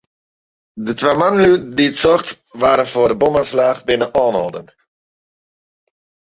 [0.85, 2.27] De twa manlju dy't socht
[2.61, 4.67] waarden foar de bomoanslach, binne oanholden.